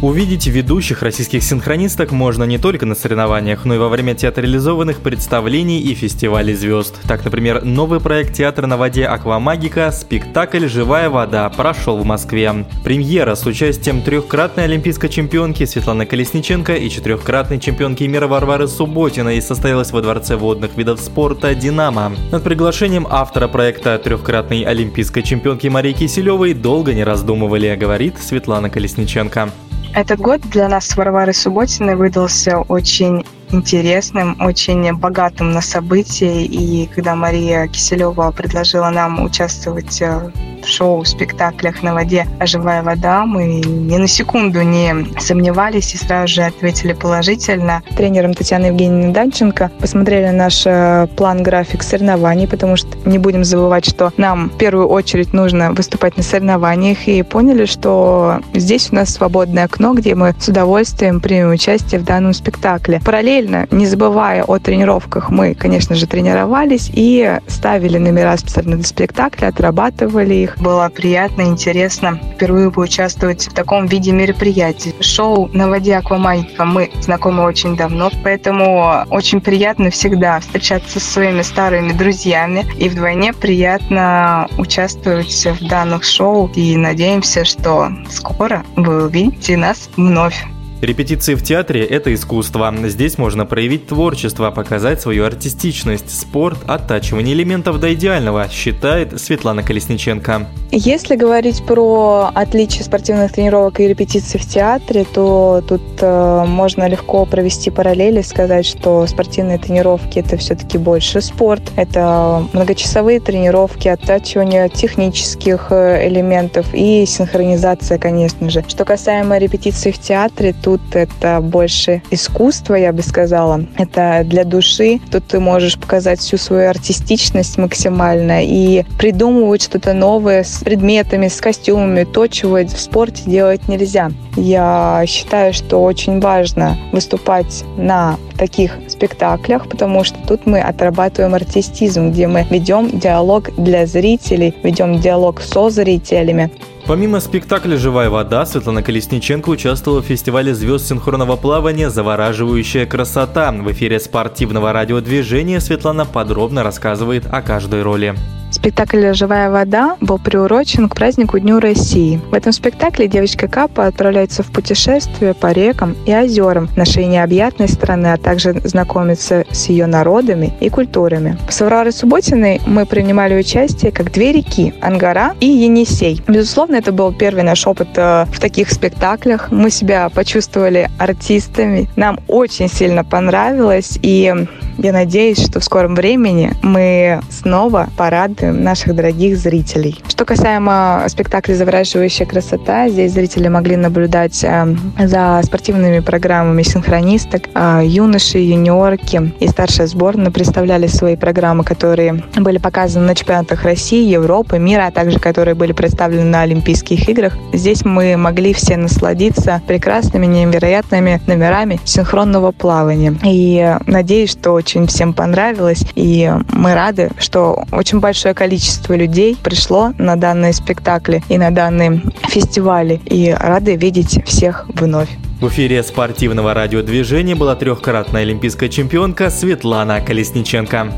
[0.00, 5.80] Увидеть ведущих российских синхронисток можно не только на соревнованиях, но и во время театрализованных представлений
[5.80, 6.94] и фестивалей звезд.
[7.08, 12.64] Так, например, новый проект театра на воде «Аквамагика» спектакль «Живая вода» прошел в Москве.
[12.84, 19.90] Премьера с участием трехкратной олимпийской чемпионки Светланы Колесниченко и четырехкратной чемпионки мира Варвары Субботиной состоялась
[19.90, 22.12] во Дворце водных видов спорта «Динамо».
[22.30, 29.50] Над приглашением автора проекта трехкратной олимпийской чемпионки Марии Киселевой долго не раздумывали, говорит Светлана Колесниченко.
[29.94, 36.44] Этот год для нас с Варварой Субботиной выдался очень интересным, очень богатым на события.
[36.44, 40.30] И когда Мария Киселева предложила нам участвовать э,
[40.66, 46.42] шоу, спектаклях на воде «Оживая вода», мы ни на секунду не сомневались и сразу же
[46.42, 47.82] ответили положительно.
[47.96, 54.12] Тренером Татьяна Евгеньевна Данченко посмотрели наш э, план-график соревнований, потому что не будем забывать, что
[54.16, 59.64] нам в первую очередь нужно выступать на соревнованиях, и поняли, что здесь у нас свободное
[59.64, 63.00] окно, где мы с удовольствием примем участие в данном спектакле.
[63.04, 69.48] Параллельно, не забывая о тренировках, мы, конечно же, тренировались и ставили номера специально для спектакля,
[69.48, 70.47] отрабатывали их.
[70.56, 74.94] Было приятно, интересно впервые поучаствовать в таком виде мероприятий.
[75.00, 81.42] Шоу «На воде аквамагика» мы знакомы очень давно, поэтому очень приятно всегда встречаться со своими
[81.42, 89.56] старыми друзьями и вдвойне приятно участвовать в данных шоу и надеемся, что скоро вы увидите
[89.56, 90.44] нас вновь.
[90.80, 92.72] Репетиции в театре– это искусство.
[92.84, 100.46] Здесь можно проявить творчество, показать свою артистичность, спорт, оттачивание элементов до идеального, считает Светлана Колесниченко.
[100.70, 107.24] Если говорить про отличие спортивных тренировок и репетиций в театре, то тут э, можно легко
[107.24, 115.68] провести параллели, сказать, что спортивные тренировки– это все-таки больше спорт, это многочасовые тренировки, оттачивание технических
[115.70, 118.62] э, элементов и синхронизация, конечно же.
[118.68, 123.64] Что касаемо репетиций в театре, то тут это больше искусство, я бы сказала.
[123.78, 125.00] Это для души.
[125.10, 131.40] Тут ты можешь показать всю свою артистичность максимально и придумывать что-то новое с предметами, с
[131.40, 134.10] костюмами, то, чего в спорте делать нельзя.
[134.36, 142.10] Я считаю, что очень важно выступать на таких спектаклях, потому что тут мы отрабатываем артистизм,
[142.10, 146.50] где мы ведем диалог для зрителей, ведем диалог со зрителями.
[146.88, 153.52] Помимо спектакля «Живая вода», Светлана Колесниченко участвовала в фестивале звезд синхронного плавания «Завораживающая красота».
[153.52, 158.14] В эфире спортивного радиодвижения Светлана подробно рассказывает о каждой роли.
[158.50, 162.18] Спектакль «Живая вода» был приурочен к празднику Дню России.
[162.30, 168.06] В этом спектакле девочка Капа отправляется в путешествие по рекам и озерам нашей необъятной страны,
[168.06, 171.36] а также знакомится с ее народами и культурами.
[171.50, 176.22] С Авророй Субботиной мы принимали участие как две реки– Ангара и Енисей.
[176.26, 179.50] Безусловно, это был первый наш опыт э, в таких спектаклях.
[179.50, 181.88] Мы себя почувствовали артистами.
[181.96, 184.34] Нам очень сильно понравилось, и
[184.78, 190.02] я надеюсь, что в скором времени мы снова порадуем наших дорогих зрителей.
[190.08, 197.48] Что касаемо спектакля «Завораживающая красота», здесь зрители могли наблюдать э, за спортивными программами синхронисток.
[197.54, 204.08] Э, юноши, юниорки и старшая сборная представляли свои программы, которые были показаны на чемпионатах России,
[204.08, 207.36] Европы, мира, а также которые были представлены на Олимпийских играх.
[207.52, 213.14] Здесь мы могли все насладиться прекрасными, невероятными номерами синхронного плавания.
[213.24, 219.94] И надеюсь, что очень всем понравилось, и мы рады, что очень большое количество людей пришло
[219.96, 225.08] на данные спектакли и на данные фестивали, и рады видеть всех вновь.
[225.40, 230.92] В эфире спортивного радиодвижения была трехкратная олимпийская чемпионка Светлана Колесниченко.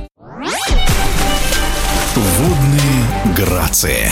[2.17, 4.11] Водные грации.